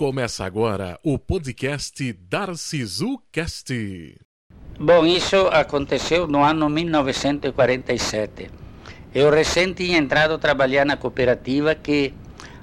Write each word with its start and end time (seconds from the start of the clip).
Começa 0.00 0.46
agora 0.46 0.98
o 1.04 1.18
podcast 1.18 2.12
Darcisu 2.28 3.20
Cast. 3.30 3.70
Bom, 4.78 5.04
isso 5.04 5.36
aconteceu 5.52 6.26
no 6.26 6.42
ano 6.42 6.70
1947. 6.70 8.50
Eu 9.14 9.30
recém 9.30 9.74
tinha 9.74 9.98
entrado 9.98 10.34
a 10.34 10.38
trabalhar 10.38 10.86
na 10.86 10.96
cooperativa 10.96 11.74
que 11.74 12.14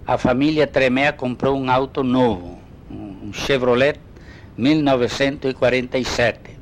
a 0.05 0.17
família 0.17 0.65
Tremé 0.65 1.11
comprou 1.11 1.55
um 1.55 1.69
auto 1.69 2.03
novo, 2.03 2.59
um 2.89 3.31
Chevrolet 3.31 3.99
1947. 4.57 6.56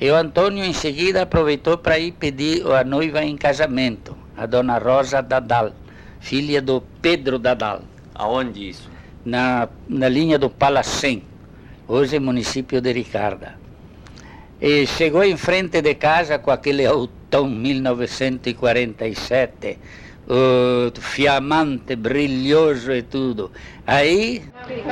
E 0.00 0.10
o 0.10 0.16
Antônio 0.16 0.64
em 0.64 0.72
seguida 0.72 1.22
aproveitou 1.22 1.76
para 1.76 1.98
ir 1.98 2.12
pedir 2.12 2.66
a 2.72 2.82
noiva 2.82 3.22
em 3.22 3.36
casamento, 3.36 4.16
a 4.36 4.46
dona 4.46 4.78
Rosa 4.78 5.20
Dadal, 5.20 5.72
filha 6.20 6.62
do 6.62 6.82
Pedro 7.02 7.38
Dadal. 7.38 7.82
Aonde 8.14 8.70
isso? 8.70 8.90
na, 9.24 9.68
na 9.88 10.08
linha 10.08 10.38
do 10.38 10.50
Palacém, 10.50 11.22
hoje 11.86 12.16
é 12.16 12.20
município 12.20 12.80
de 12.80 12.92
Ricarda. 12.92 13.54
E 14.60 14.84
chegou 14.86 15.22
em 15.24 15.36
frente 15.36 15.80
de 15.80 15.94
casa 15.94 16.38
com 16.38 16.50
aquele 16.50 16.84
autão 16.86 17.48
1947, 17.48 19.78
uh, 20.30 21.00
fiamante, 21.00 21.96
brilhoso 21.96 22.92
e 22.92 23.02
tudo. 23.02 23.50
Aí 23.86 24.42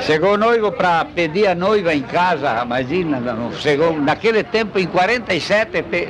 chegou 0.01 0.33
o 0.33 0.37
noivo 0.37 0.71
para 0.73 1.05
pedir 1.05 1.47
a 1.47 1.55
noiva 1.55 1.93
em 1.93 2.01
casa, 2.01 2.61
imagina, 2.63 3.21
chegou, 3.53 3.97
naquele 3.99 4.43
tempo, 4.43 4.77
em 4.77 4.87
47, 4.87 5.71
te, 5.71 5.83
te, 5.83 6.07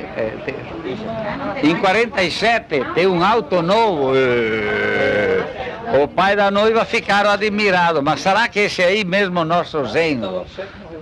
em 1.62 1.76
47, 1.76 2.84
tem 2.94 3.06
um 3.06 3.24
auto 3.24 3.62
novo. 3.62 4.12
Uh, 4.12 5.29
o 5.92 6.08
pai 6.08 6.36
da 6.36 6.50
noiva 6.50 6.84
ficaram 6.84 7.30
admirados, 7.30 8.02
mas 8.02 8.20
será 8.20 8.48
que 8.48 8.60
esse 8.60 8.82
aí 8.82 9.04
mesmo 9.04 9.44
nosso 9.44 9.84
genro? 9.86 10.46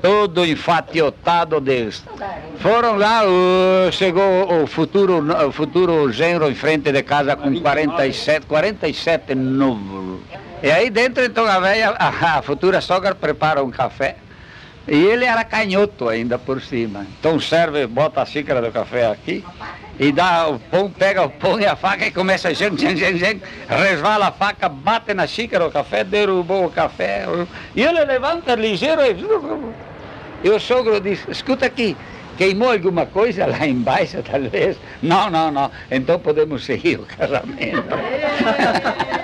Todo 0.01 0.47
enfatiotado 0.47 1.61
deles. 1.61 2.05
Foram 2.61 2.97
lá, 2.97 3.23
chegou 3.93 4.63
o 4.63 4.67
futuro, 4.67 5.25
o 5.47 5.53
futuro 5.53 6.11
genro 6.13 6.49
em 6.49 6.55
frente 6.55 6.93
de 6.93 7.03
casa 7.03 7.37
com 7.37 7.61
47, 7.61 8.47
47 8.47 9.35
novo. 9.35 10.21
E 10.63 10.71
aí 10.71 10.89
dentro 10.91 11.25
então 11.25 11.45
a 11.45 11.59
velha, 11.61 11.91
a, 11.99 12.39
a 12.39 12.43
futura 12.43 12.81
sogra 12.81 13.15
prepara 13.15 13.63
um 13.63 13.71
café. 13.71 14.17
E 14.87 14.97
ele 15.05 15.27
era 15.27 15.45
canhoto 15.45 16.09
ainda 16.09 16.39
por 16.39 16.63
cima. 16.63 17.07
Então 17.19 17.39
serve, 17.39 17.87
bota 17.87 18.23
a 18.23 18.25
xícara 18.25 18.63
do 18.63 18.73
café 18.73 19.07
aqui 19.07 19.45
e 19.99 20.13
dá 20.13 20.49
o 20.49 20.59
pão, 20.59 20.91
pega 20.91 21.23
o 21.23 21.31
pão 21.31 21.59
e 21.61 21.67
a 21.67 21.75
faca 21.75 22.07
e 22.07 22.11
começa 22.11 22.49
a 22.49 22.53
jang, 22.53 22.77
jang, 22.81 22.97
jang, 22.97 23.43
resvala 23.69 24.29
a 24.29 24.33
faca, 24.33 24.69
bate 24.69 25.13
na 25.13 25.27
xícara 25.27 25.67
o 25.67 25.71
café, 25.71 26.05
derrubou 26.05 26.67
o 26.67 26.71
café. 26.71 27.27
E 27.75 27.83
ele 27.83 28.05
levanta 28.05 28.55
ligeiro 28.55 29.03
e... 29.03 29.17
E 30.45 30.51
o 30.51 30.61
sogro 30.61 31.01
diz, 31.01 31.27
escuta 31.29 31.67
aqui, 31.67 31.97
queimou 32.37 32.71
alguma 32.71 33.07
coisa 33.07 33.45
lá 33.45 33.67
embaixo, 33.67 34.23
talvez? 34.23 34.77
Não, 35.03 35.29
não, 35.29 35.51
não. 35.51 35.69
Então 35.91 36.21
podemos 36.21 36.65
seguir 36.65 37.01
o 37.01 37.07
casamento. 37.07 37.83